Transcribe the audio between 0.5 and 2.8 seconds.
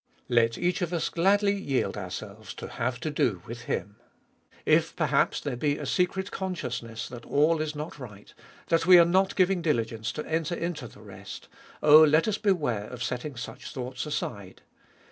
each of us gladly yield ourselves to